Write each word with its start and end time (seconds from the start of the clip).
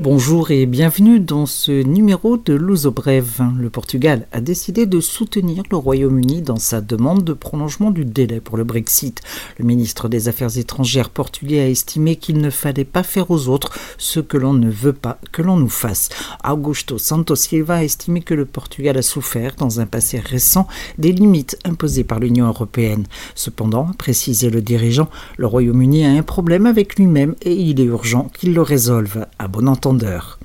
Bonjour 0.00 0.52
et 0.52 0.66
bienvenue 0.66 1.18
dans 1.18 1.44
ce 1.44 1.72
numéro 1.72 2.36
de 2.36 2.54
Luso 2.54 2.92
Brève. 2.92 3.42
Le 3.58 3.68
Portugal 3.68 4.28
a 4.30 4.40
décidé 4.40 4.86
de 4.86 5.00
soutenir 5.00 5.64
le 5.72 5.76
Royaume-Uni 5.76 6.40
dans 6.40 6.60
sa 6.60 6.80
demande 6.80 7.24
de 7.24 7.32
prolongement 7.32 7.90
du 7.90 8.04
délai 8.04 8.40
pour 8.40 8.56
le 8.56 8.62
Brexit. 8.62 9.20
Le 9.58 9.64
ministre 9.64 10.08
des 10.08 10.28
Affaires 10.28 10.56
étrangères 10.56 11.10
portugais 11.10 11.58
a 11.58 11.68
estimé 11.68 12.14
qu'il 12.14 12.38
ne 12.38 12.50
fallait 12.50 12.84
pas 12.84 13.02
faire 13.02 13.32
aux 13.32 13.48
autres 13.48 13.76
ce 13.98 14.20
que 14.20 14.36
l'on 14.36 14.52
ne 14.52 14.70
veut 14.70 14.92
pas 14.92 15.18
que 15.32 15.42
l'on 15.42 15.56
nous 15.56 15.68
fasse. 15.68 16.10
Augusto 16.48 16.96
Santos 16.96 17.34
Silva 17.34 17.78
a 17.78 17.84
estimé 17.84 18.20
que 18.20 18.34
le 18.34 18.46
Portugal 18.46 18.96
a 18.98 19.02
souffert 19.02 19.56
dans 19.58 19.80
un 19.80 19.86
passé 19.86 20.20
récent 20.20 20.68
des 20.98 21.10
limites 21.10 21.58
imposées 21.64 22.04
par 22.04 22.20
l'Union 22.20 22.46
européenne. 22.46 23.06
Cependant, 23.34 23.90
précisait 23.98 24.50
le 24.50 24.62
dirigeant, 24.62 25.08
le 25.38 25.48
Royaume-Uni 25.48 26.06
a 26.06 26.10
un 26.10 26.22
problème 26.22 26.66
avec 26.66 26.94
lui-même 26.94 27.34
et 27.42 27.54
il 27.54 27.80
est 27.80 27.84
urgent 27.84 28.30
qu'il 28.32 28.54
le 28.54 28.62
résolve. 28.62 29.26
À 29.40 29.48
bon 29.48 29.66
entendeur 29.88 30.38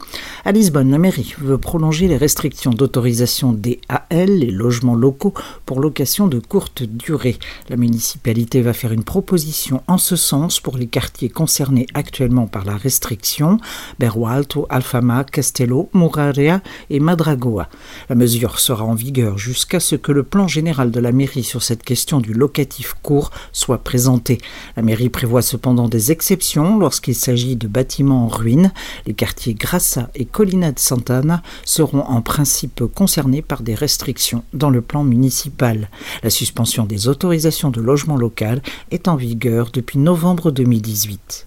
à 0.45 0.51
Lisbonne, 0.51 0.91
la 0.91 0.97
mairie 0.97 1.35
veut 1.39 1.57
prolonger 1.57 2.09
les 2.09 2.17
restrictions 2.17 2.71
d'autorisation 2.71 3.53
des 3.53 3.79
AL, 3.87 4.39
les 4.39 4.51
logements 4.51 4.93
locaux, 4.93 5.33
pour 5.65 5.79
location 5.79 6.27
de 6.27 6.37
courte 6.39 6.83
durée. 6.83 7.37
La 7.69 7.77
municipalité 7.77 8.61
va 8.61 8.73
faire 8.73 8.91
une 8.91 9.05
proposition 9.05 9.81
en 9.87 9.97
ce 9.97 10.17
sens 10.17 10.59
pour 10.59 10.75
les 10.75 10.87
quartiers 10.87 11.29
concernés 11.29 11.85
actuellement 11.93 12.47
par 12.47 12.65
la 12.65 12.75
restriction, 12.75 13.57
Berwalto, 13.99 14.67
Alfama, 14.69 15.23
Castello, 15.23 15.89
Muraria 15.93 16.61
et 16.89 16.99
Madragoa. 16.99 17.69
La 18.09 18.15
mesure 18.15 18.59
sera 18.59 18.83
en 18.83 18.95
vigueur 18.95 19.37
jusqu'à 19.37 19.79
ce 19.79 19.95
que 19.95 20.11
le 20.11 20.23
plan 20.23 20.49
général 20.49 20.91
de 20.91 20.99
la 20.99 21.13
mairie 21.13 21.43
sur 21.43 21.63
cette 21.63 21.83
question 21.83 22.19
du 22.19 22.33
locatif 22.33 22.95
court 23.01 23.31
soit 23.53 23.77
présenté. 23.77 24.39
La 24.75 24.83
mairie 24.83 25.09
prévoit 25.09 25.41
cependant 25.41 25.87
des 25.87 26.11
exceptions 26.11 26.77
lorsqu'il 26.77 27.15
s'agit 27.15 27.55
de 27.55 27.69
bâtiments 27.69 28.25
en 28.25 28.27
ruine. 28.27 28.73
Les 29.07 29.13
quartiers 29.13 29.53
Grassa 29.53 30.09
et 30.15 30.25
Colina 30.33 30.71
de 30.71 30.79
Santana 30.79 31.43
seront 31.63 32.01
en 32.01 32.21
principe 32.21 32.83
concernés 32.93 33.43
par 33.43 33.61
des 33.61 33.75
restrictions 33.75 34.43
dans 34.51 34.71
le 34.71 34.81
plan 34.81 35.03
municipal. 35.03 35.89
La 36.23 36.31
suspension 36.31 36.85
des 36.85 37.07
autorisations 37.07 37.69
de 37.69 37.79
logement 37.79 38.17
local 38.17 38.61
est 38.89 39.07
en 39.07 39.15
vigueur 39.15 39.69
depuis 39.71 39.99
novembre 39.99 40.49
2018. 40.51 41.45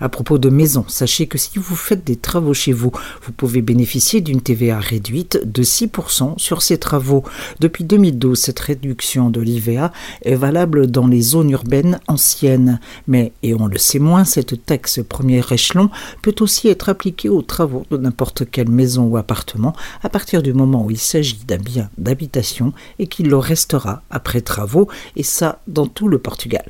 À 0.00 0.08
propos 0.08 0.38
de 0.38 0.48
maisons, 0.48 0.84
sachez 0.88 1.26
que 1.26 1.38
si 1.38 1.58
vous 1.58 1.76
faites 1.76 2.04
des 2.04 2.16
travaux 2.16 2.54
chez 2.54 2.72
vous, 2.72 2.92
vous 3.22 3.32
pouvez 3.32 3.62
bénéficier 3.62 4.20
d'une 4.20 4.40
TVA 4.40 4.78
réduite 4.78 5.40
de 5.44 5.62
6% 5.62 6.38
sur 6.38 6.62
ces 6.62 6.78
travaux. 6.78 7.24
Depuis 7.60 7.84
2012, 7.84 8.38
cette 8.38 8.60
réduction 8.60 9.30
de 9.30 9.40
l'IVA 9.40 9.92
est 10.22 10.34
valable 10.34 10.90
dans 10.90 11.06
les 11.06 11.20
zones 11.20 11.50
urbaines 11.50 12.00
anciennes. 12.08 12.80
Mais, 13.06 13.32
et 13.42 13.54
on 13.54 13.66
le 13.66 13.78
sait 13.78 13.98
moins, 13.98 14.24
cette 14.24 14.64
taxe 14.64 15.00
premier 15.08 15.42
échelon 15.50 15.90
peut 16.22 16.34
aussi 16.40 16.68
être 16.68 16.88
appliquée 16.88 17.28
aux 17.28 17.42
travaux 17.42 17.84
de 17.90 17.96
n'importe 17.96 18.50
quelle 18.50 18.70
maison 18.70 19.04
ou 19.04 19.16
appartement 19.16 19.74
à 20.02 20.08
partir 20.08 20.42
du 20.42 20.52
moment 20.52 20.84
où 20.84 20.90
il 20.90 20.98
s'agit 20.98 21.40
d'un 21.46 21.58
bien 21.58 21.90
d'habitation 21.98 22.72
et 22.98 23.06
qu'il 23.06 23.28
le 23.28 23.36
restera 23.36 24.02
après 24.10 24.40
travaux, 24.40 24.88
et 25.16 25.22
ça 25.22 25.60
dans 25.66 25.86
tout 25.86 26.08
le 26.08 26.18
Portugal. 26.18 26.64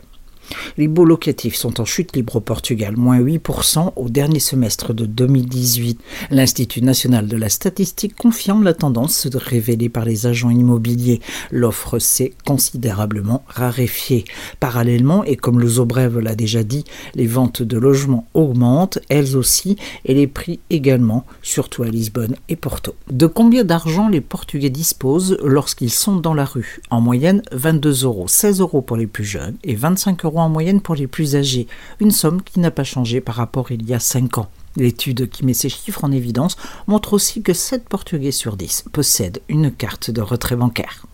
Les 0.76 0.88
baux 0.88 1.04
locatifs 1.04 1.56
sont 1.56 1.80
en 1.80 1.84
chute 1.84 2.14
libre 2.14 2.36
au 2.36 2.40
Portugal, 2.40 2.96
moins 2.96 3.20
8% 3.20 3.92
au 3.96 4.08
dernier 4.08 4.40
semestre 4.40 4.94
de 4.94 5.06
2018. 5.06 6.00
L'Institut 6.30 6.82
national 6.82 7.26
de 7.26 7.36
la 7.36 7.48
statistique 7.48 8.14
confirme 8.16 8.64
la 8.64 8.74
tendance 8.74 9.26
révélée 9.34 9.88
par 9.88 10.04
les 10.04 10.26
agents 10.26 10.50
immobiliers. 10.50 11.20
L'offre 11.50 11.98
s'est 11.98 12.32
considérablement 12.46 13.42
raréfiée. 13.48 14.24
Parallèlement, 14.60 15.24
et 15.24 15.36
comme 15.36 15.60
le 15.60 15.68
Zobrève 15.68 16.18
l'a 16.18 16.34
déjà 16.34 16.62
dit, 16.62 16.84
les 17.14 17.26
ventes 17.26 17.62
de 17.62 17.78
logements 17.78 18.26
augmentent, 18.34 18.98
elles 19.08 19.36
aussi, 19.36 19.76
et 20.04 20.14
les 20.14 20.26
prix 20.26 20.60
également, 20.70 21.24
surtout 21.42 21.82
à 21.82 21.88
Lisbonne 21.88 22.36
et 22.48 22.56
Porto. 22.56 22.94
De 23.10 23.26
combien 23.26 23.64
d'argent 23.64 24.08
les 24.08 24.20
Portugais 24.20 24.70
disposent 24.70 25.38
lorsqu'ils 25.42 25.90
sont 25.90 26.16
dans 26.16 26.34
la 26.34 26.44
rue? 26.44 26.80
En 26.90 27.00
moyenne, 27.00 27.42
22 27.52 28.04
euros, 28.04 28.28
16 28.28 28.60
euros 28.60 28.82
pour 28.82 28.96
les 28.96 29.06
plus 29.06 29.24
jeunes 29.24 29.56
et 29.64 29.74
25 29.74 30.24
euros 30.24 30.37
en 30.40 30.48
moyenne 30.48 30.80
pour 30.80 30.94
les 30.94 31.06
plus 31.06 31.36
âgés, 31.36 31.66
une 32.00 32.10
somme 32.10 32.42
qui 32.42 32.60
n'a 32.60 32.70
pas 32.70 32.84
changé 32.84 33.20
par 33.20 33.34
rapport 33.34 33.70
il 33.70 33.88
y 33.88 33.94
a 33.94 34.00
5 34.00 34.38
ans. 34.38 34.48
L'étude 34.76 35.28
qui 35.28 35.44
met 35.44 35.54
ces 35.54 35.68
chiffres 35.68 36.04
en 36.04 36.12
évidence 36.12 36.56
montre 36.86 37.12
aussi 37.12 37.42
que 37.42 37.52
7 37.52 37.88
Portugais 37.88 38.32
sur 38.32 38.56
10 38.56 38.84
possèdent 38.92 39.40
une 39.48 39.72
carte 39.72 40.10
de 40.10 40.20
retrait 40.20 40.56
bancaire. 40.56 41.06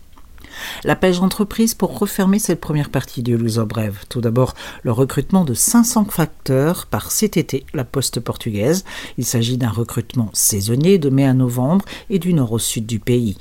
La 0.84 0.96
pêche 0.96 1.20
entreprise 1.20 1.74
pour 1.74 1.98
refermer 1.98 2.38
cette 2.38 2.60
première 2.60 2.90
partie 2.90 3.22
du 3.22 3.36
Luso 3.36 3.64
Brève. 3.66 4.04
Tout 4.08 4.20
d'abord, 4.20 4.54
le 4.82 4.92
recrutement 4.92 5.44
de 5.44 5.54
500 5.54 6.06
facteurs 6.06 6.86
par 6.86 7.08
CTT, 7.08 7.64
la 7.74 7.84
poste 7.84 8.20
portugaise. 8.20 8.84
Il 9.18 9.24
s'agit 9.24 9.58
d'un 9.58 9.70
recrutement 9.70 10.30
saisonnier 10.32 10.98
de 10.98 11.10
mai 11.10 11.24
à 11.24 11.34
novembre 11.34 11.84
et 12.10 12.18
du 12.18 12.34
nord 12.34 12.52
au 12.52 12.58
sud 12.58 12.86
du 12.86 13.00
pays. 13.00 13.36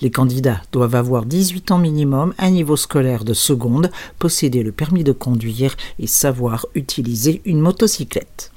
Les 0.00 0.10
candidats 0.10 0.62
doivent 0.72 0.94
avoir 0.94 1.26
18 1.26 1.70
ans 1.70 1.78
minimum, 1.78 2.34
un 2.38 2.50
niveau 2.50 2.76
scolaire 2.76 3.24
de 3.24 3.34
seconde, 3.34 3.90
posséder 4.18 4.62
le 4.62 4.72
permis 4.72 5.04
de 5.04 5.12
conduire 5.12 5.76
et 5.98 6.06
savoir 6.06 6.66
utiliser 6.74 7.42
une 7.44 7.60
motocyclette 7.60 8.52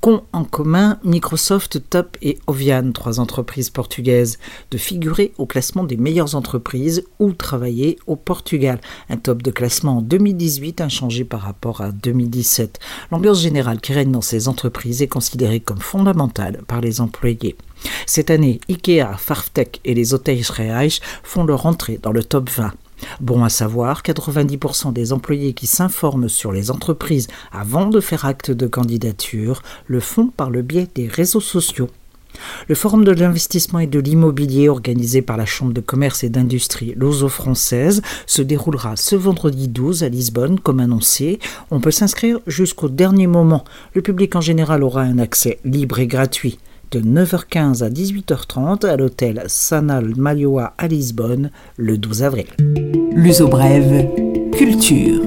qu'ont 0.00 0.22
en 0.32 0.44
commun 0.44 0.98
Microsoft, 1.04 1.82
Top 1.90 2.16
et 2.22 2.38
Ovian, 2.46 2.92
trois 2.92 3.20
entreprises 3.20 3.70
portugaises, 3.70 4.38
de 4.70 4.78
figurer 4.78 5.32
au 5.38 5.46
classement 5.46 5.84
des 5.84 5.96
meilleures 5.96 6.34
entreprises 6.34 7.04
ou 7.18 7.32
travailler 7.32 7.98
au 8.06 8.16
Portugal. 8.16 8.80
Un 9.08 9.16
top 9.16 9.42
de 9.42 9.50
classement 9.50 9.98
en 9.98 10.02
2018 10.02 10.80
inchangé 10.80 11.24
par 11.24 11.40
rapport 11.40 11.80
à 11.80 11.92
2017. 11.92 12.78
L'ambiance 13.10 13.40
générale 13.40 13.80
qui 13.80 13.92
règne 13.92 14.12
dans 14.12 14.20
ces 14.20 14.48
entreprises 14.48 15.02
est 15.02 15.08
considérée 15.08 15.60
comme 15.60 15.80
fondamentale 15.80 16.62
par 16.66 16.80
les 16.80 17.00
employés. 17.00 17.56
Cette 18.06 18.30
année, 18.30 18.60
IKEA, 18.68 19.16
Farftech 19.16 19.80
et 19.84 19.94
les 19.94 20.14
hôtels 20.14 20.42
Reich 20.50 21.00
font 21.22 21.44
leur 21.44 21.66
entrée 21.66 21.98
dans 22.02 22.12
le 22.12 22.24
top 22.24 22.50
20. 22.50 22.72
Bon 23.20 23.44
à 23.44 23.48
savoir, 23.48 24.02
90% 24.02 24.92
des 24.92 25.12
employés 25.12 25.52
qui 25.52 25.66
s'informent 25.66 26.28
sur 26.28 26.52
les 26.52 26.70
entreprises 26.70 27.28
avant 27.52 27.86
de 27.86 28.00
faire 28.00 28.24
acte 28.24 28.50
de 28.50 28.66
candidature 28.66 29.62
le 29.86 30.00
font 30.00 30.28
par 30.28 30.50
le 30.50 30.62
biais 30.62 30.88
des 30.94 31.08
réseaux 31.08 31.40
sociaux. 31.40 31.88
Le 32.68 32.74
Forum 32.74 33.04
de 33.04 33.12
l'investissement 33.12 33.80
et 33.80 33.86
de 33.86 33.98
l'immobilier 33.98 34.68
organisé 34.68 35.22
par 35.22 35.36
la 35.36 35.46
Chambre 35.46 35.72
de 35.72 35.80
commerce 35.80 36.24
et 36.24 36.28
d'industrie 36.28 36.94
Lozo 36.96 37.28
française 37.28 38.02
se 38.26 38.42
déroulera 38.42 38.96
ce 38.96 39.16
vendredi 39.16 39.68
12 39.68 40.04
à 40.04 40.08
Lisbonne 40.08 40.60
comme 40.60 40.80
annoncé. 40.80 41.38
On 41.70 41.80
peut 41.80 41.90
s'inscrire 41.90 42.38
jusqu'au 42.46 42.88
dernier 42.88 43.26
moment. 43.26 43.64
Le 43.94 44.02
public 44.02 44.36
en 44.36 44.40
général 44.40 44.82
aura 44.82 45.02
un 45.02 45.18
accès 45.18 45.58
libre 45.64 45.98
et 45.98 46.06
gratuit 46.06 46.58
de 46.90 47.00
9h15 47.00 47.84
à 47.84 47.90
18h30 47.90 48.86
à 48.86 48.96
l'hôtel 48.96 49.44
Sanal 49.46 50.12
Malioa 50.16 50.74
à 50.76 50.88
Lisbonne 50.88 51.50
le 51.76 51.98
12 51.98 52.22
avril. 52.22 52.46
L'uso 53.12 53.48
brève, 53.48 54.08
culture. 54.52 55.22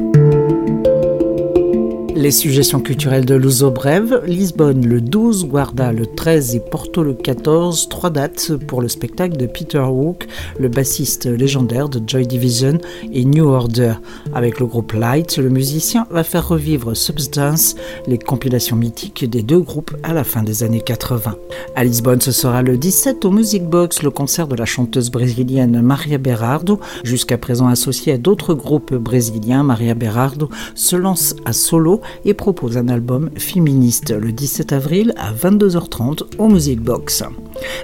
Les 2.24 2.32
suggestions 2.32 2.80
culturelles 2.80 3.26
de 3.26 3.36
Luso 3.36 3.70
Brève, 3.70 4.22
Lisbonne 4.26 4.88
le 4.88 5.02
12, 5.02 5.46
Guarda 5.46 5.92
le 5.92 6.06
13 6.06 6.56
et 6.56 6.62
Porto 6.62 7.04
le 7.04 7.16
14, 7.16 7.90
trois 7.90 8.10
dates 8.10 8.54
pour 8.66 8.82
le 8.82 8.88
spectacle 8.88 9.36
de 9.36 9.46
Peter 9.46 9.80
Hook, 9.80 10.26
le 10.58 10.70
bassiste 10.70 11.26
légendaire 11.26 11.90
de 11.90 12.02
Joy 12.08 12.26
Division 12.26 12.78
et 13.12 13.26
New 13.26 13.50
Order. 13.50 13.96
Avec 14.34 14.62
le 14.62 14.68
groupe 14.68 14.94
Light, 14.94 15.36
le 15.38 15.50
musicien 15.50 16.08
va 16.12 16.24
faire 16.24 16.48
revivre 16.48 16.96
Substance, 16.96 17.76
les 18.08 18.18
compilations 18.18 18.78
mythiques 18.78 19.30
des 19.30 19.42
deux 19.42 19.60
groupes 19.60 19.94
à 20.04 20.14
la 20.14 20.24
fin 20.24 20.44
des 20.44 20.64
années 20.64 20.80
80. 20.80 21.36
À 21.76 21.84
Lisbonne, 21.84 22.22
ce 22.22 22.32
sera 22.32 22.62
le 22.62 22.78
17 22.78 23.26
au 23.26 23.32
Music 23.32 23.66
Box, 23.66 24.02
le 24.02 24.12
concert 24.12 24.48
de 24.48 24.56
la 24.56 24.64
chanteuse 24.64 25.12
brésilienne 25.12 25.82
Maria 25.82 26.20
Berardo, 26.20 26.80
jusqu'à 27.04 27.38
présent 27.38 27.68
associée 27.68 28.14
à 28.14 28.18
d'autres 28.18 28.54
groupes 28.54 28.94
brésiliens. 28.94 29.64
Maria 29.64 29.94
Berardo 29.94 30.48
se 30.74 30.96
lance 30.96 31.36
à 31.44 31.52
solo 31.52 32.00
et 32.26 32.34
propose 32.34 32.78
un 32.78 32.88
album 32.88 33.30
féministe 33.36 34.12
le 34.12 34.32
17 34.32 34.74
avril 34.74 35.14
à 35.18 35.34
22h30 35.34 36.38
au 36.38 36.48
Music 36.48 36.80
Box. 36.80 37.24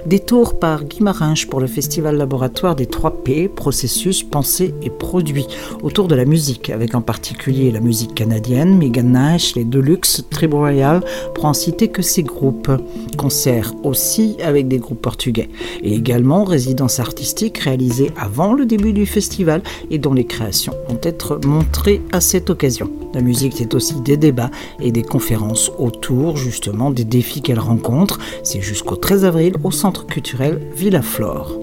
Détour 0.06 0.58
par 0.58 0.84
Guimarães 0.84 1.46
pour 1.48 1.60
le 1.60 1.66
festival 1.66 2.16
laboratoire 2.16 2.74
des 2.74 2.86
3 2.86 3.22
P, 3.22 3.48
processus, 3.48 4.22
pensée 4.22 4.74
et 4.82 4.90
produit, 4.90 5.46
autour 5.82 6.08
de 6.08 6.14
la 6.14 6.24
musique, 6.24 6.70
avec 6.70 6.94
en 6.94 7.02
particulier 7.02 7.70
la 7.70 7.80
musique 7.80 8.14
canadienne, 8.14 8.76
Megan 8.76 9.12
Nash, 9.12 9.54
les 9.54 9.64
Deluxe, 9.64 10.24
Tribe 10.30 10.54
Royal, 10.54 11.02
pour 11.34 11.44
en 11.44 11.54
citer 11.54 11.88
que 11.88 12.02
ces 12.02 12.22
groupes. 12.22 12.70
Concerts 13.16 13.74
aussi 13.84 14.36
avec 14.42 14.68
des 14.68 14.78
groupes 14.78 15.02
portugais, 15.02 15.50
et 15.82 15.94
également 15.94 16.44
résidences 16.44 17.00
artistiques 17.00 17.58
réalisées 17.58 18.10
avant 18.16 18.54
le 18.54 18.66
début 18.66 18.92
du 18.92 19.06
festival 19.06 19.62
et 19.90 19.98
dont 19.98 20.14
les 20.14 20.24
créations 20.24 20.74
vont 20.88 21.00
être 21.02 21.40
montrées 21.44 22.02
à 22.12 22.20
cette 22.20 22.50
occasion. 22.50 22.90
La 23.12 23.20
musique, 23.20 23.54
c'est 23.56 23.74
aussi 23.74 24.00
des 24.00 24.16
débats 24.16 24.50
et 24.80 24.92
des 24.92 25.02
conférences 25.02 25.70
autour 25.78 26.36
justement 26.36 26.90
des 26.90 27.04
défis 27.04 27.42
qu'elle 27.42 27.58
rencontre. 27.58 28.18
C'est 28.42 28.60
jusqu'au 28.60 28.96
13 28.96 29.24
avril 29.24 29.54
au 29.64 29.70
Centre 29.70 30.06
culturel 30.06 30.60
Villa 30.74 31.02
Flore. 31.02 31.59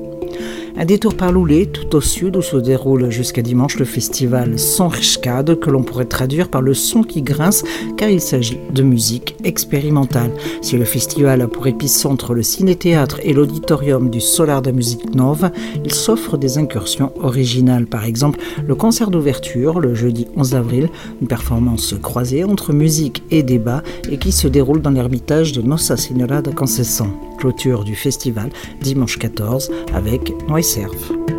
Un 0.79 0.85
détour 0.85 1.15
par 1.15 1.31
Loulé, 1.31 1.65
tout 1.65 1.95
au 1.95 2.01
sud 2.01 2.35
où 2.35 2.43
se 2.43 2.55
déroule 2.55 3.09
jusqu'à 3.09 3.41
dimanche 3.41 3.79
le 3.79 3.85
festival 3.85 4.59
Sonrichkade 4.59 5.59
que 5.59 5.71
l'on 5.71 5.81
pourrait 5.81 6.05
traduire 6.05 6.49
par 6.49 6.61
le 6.61 6.75
son 6.75 7.01
qui 7.01 7.23
grince 7.23 7.63
car 7.97 8.09
il 8.09 8.21
s'agit 8.21 8.59
de 8.71 8.83
musique 8.83 9.35
expérimentale. 9.43 10.29
Si 10.61 10.77
le 10.77 10.85
festival 10.85 11.41
a 11.41 11.47
pour 11.47 11.65
épicentre 11.65 12.35
le 12.35 12.43
ciné-théâtre 12.43 13.19
et 13.23 13.33
l'auditorium 13.33 14.11
du 14.11 14.21
Solar 14.21 14.61
de 14.61 14.69
Musique 14.69 15.15
Nova, 15.15 15.51
il 15.83 15.93
s'offre 15.95 16.37
des 16.37 16.59
incursions 16.59 17.11
originales. 17.21 17.87
Par 17.87 18.05
exemple, 18.05 18.39
le 18.63 18.75
concert 18.75 19.09
d'ouverture 19.09 19.79
le 19.79 19.95
jeudi 19.95 20.27
11 20.35 20.53
avril, 20.53 20.89
une 21.21 21.27
performance 21.27 21.95
croisée 22.03 22.43
entre 22.43 22.71
musique 22.71 23.23
et 23.31 23.41
débat 23.41 23.81
et 24.11 24.19
qui 24.19 24.31
se 24.31 24.47
déroule 24.47 24.83
dans 24.83 24.91
l'ermitage 24.91 25.53
de 25.53 25.63
Nossa 25.63 25.97
Senhora 25.97 26.43
de 26.43 26.51
Conceição. 26.51 27.26
Clôture 27.37 27.83
du 27.83 27.95
festival 27.95 28.49
dimanche 28.81 29.17
14 29.17 29.71
avec 29.93 30.31
Noiserve. 30.47 31.36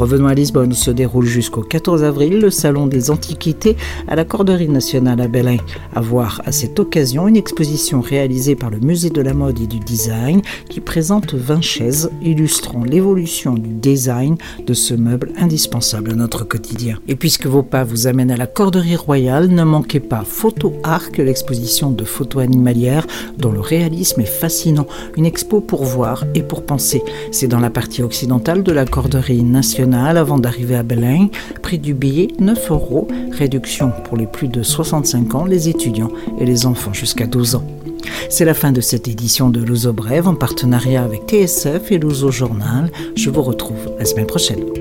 Revenons 0.00 0.28
à 0.28 0.34
Lisbonne, 0.34 0.72
se 0.72 0.90
déroule 0.90 1.26
jusqu'au 1.26 1.60
14 1.60 2.04
avril 2.04 2.38
le 2.38 2.50
Salon 2.50 2.86
des 2.86 3.10
Antiquités 3.10 3.76
à 4.08 4.16
la 4.16 4.24
Corderie 4.24 4.70
nationale 4.70 5.20
à 5.20 5.28
Belém. 5.28 5.58
À 5.94 6.00
voir 6.00 6.40
à 6.46 6.52
cette 6.52 6.80
occasion 6.80 7.28
une 7.28 7.36
exposition 7.36 8.00
réalisée 8.00 8.56
par 8.56 8.70
le 8.70 8.78
Musée 8.78 9.10
de 9.10 9.20
la 9.20 9.34
mode 9.34 9.60
et 9.60 9.66
du 9.66 9.78
design 9.78 10.40
qui 10.70 10.80
présente 10.80 11.34
20 11.34 11.60
chaises 11.60 12.10
illustrant 12.22 12.82
l'évolution 12.82 13.52
du 13.52 13.74
design 13.74 14.38
de 14.66 14.72
ce 14.72 14.94
meuble 14.94 15.32
indispensable 15.36 16.12
à 16.12 16.14
notre 16.14 16.44
quotidien. 16.44 16.96
Et 17.06 17.14
puisque 17.14 17.44
vos 17.44 17.62
pas 17.62 17.84
vous 17.84 18.06
amènent 18.06 18.30
à 18.30 18.38
la 18.38 18.46
Corderie 18.46 18.96
royale, 18.96 19.48
ne 19.48 19.64
manquez 19.64 20.00
pas 20.00 20.24
Photo 20.24 20.72
Arc, 20.82 21.18
l'exposition 21.18 21.90
de 21.90 22.04
photos 22.04 22.42
animalières 22.42 23.06
dont 23.36 23.52
le 23.52 23.60
réalisme 23.60 24.22
est 24.22 24.24
fascinant. 24.24 24.86
Une 25.18 25.26
expo 25.26 25.60
pour 25.60 25.84
voir 25.84 26.24
et 26.34 26.42
pour 26.42 26.64
penser. 26.64 27.02
C'est 27.32 27.48
dans 27.48 27.60
la 27.60 27.68
partie 27.68 28.02
occidentale 28.02 28.62
de 28.62 28.72
la 28.72 28.86
Corderie 28.86 29.42
nationale 29.42 29.89
avant 29.92 30.38
d'arriver 30.38 30.76
à 30.76 30.82
Belém. 30.82 31.28
Prix 31.62 31.78
du 31.78 31.94
billet 31.94 32.28
9 32.38 32.70
euros. 32.70 33.08
Réduction 33.32 33.92
pour 34.04 34.16
les 34.16 34.26
plus 34.26 34.48
de 34.48 34.62
65 34.62 35.34
ans, 35.34 35.44
les 35.44 35.68
étudiants 35.68 36.10
et 36.38 36.44
les 36.44 36.66
enfants 36.66 36.92
jusqu'à 36.92 37.26
12 37.26 37.56
ans. 37.56 37.64
C'est 38.28 38.44
la 38.44 38.54
fin 38.54 38.72
de 38.72 38.80
cette 38.80 39.08
édition 39.08 39.50
de 39.50 39.60
Luso 39.60 39.92
Brève 39.92 40.28
en 40.28 40.34
partenariat 40.34 41.02
avec 41.02 41.22
TSF 41.26 41.90
et 41.92 41.98
Luso 41.98 42.30
Journal. 42.30 42.90
Je 43.16 43.30
vous 43.30 43.42
retrouve 43.42 43.90
la 43.98 44.04
semaine 44.04 44.26
prochaine. 44.26 44.79